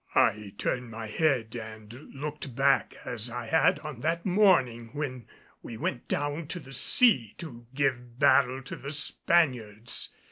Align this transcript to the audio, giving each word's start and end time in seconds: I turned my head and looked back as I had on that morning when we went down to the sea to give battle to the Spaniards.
I 0.15 0.55
turned 0.57 0.89
my 0.89 1.05
head 1.05 1.55
and 1.55 1.93
looked 2.15 2.55
back 2.55 2.95
as 3.05 3.29
I 3.29 3.45
had 3.45 3.77
on 3.81 3.99
that 3.99 4.25
morning 4.25 4.89
when 4.93 5.27
we 5.61 5.77
went 5.77 6.07
down 6.07 6.47
to 6.47 6.59
the 6.59 6.73
sea 6.73 7.35
to 7.37 7.67
give 7.75 8.17
battle 8.17 8.63
to 8.63 8.75
the 8.75 8.89
Spaniards. 8.93 10.09